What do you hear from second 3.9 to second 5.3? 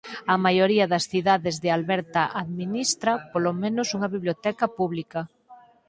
unha biblioteca pública.